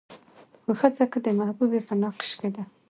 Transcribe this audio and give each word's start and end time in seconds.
خو 0.63 0.71
ښځه 0.79 1.05
که 1.11 1.17
د 1.25 1.27
محبوبې 1.39 1.79
په 1.87 1.93
نقش 2.01 2.29
کې 2.39 2.49
ده 2.55 2.63